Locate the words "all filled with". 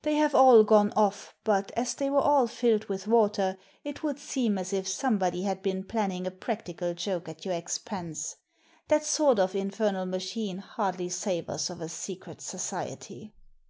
2.22-3.06